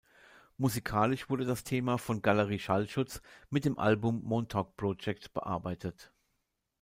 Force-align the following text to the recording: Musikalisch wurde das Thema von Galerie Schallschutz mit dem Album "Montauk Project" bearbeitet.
Musikalisch 0.57 1.29
wurde 1.29 1.45
das 1.45 1.63
Thema 1.63 1.99
von 1.99 2.23
Galerie 2.23 2.57
Schallschutz 2.57 3.21
mit 3.51 3.65
dem 3.65 3.77
Album 3.77 4.23
"Montauk 4.23 4.75
Project" 4.75 5.31
bearbeitet. 5.31 6.11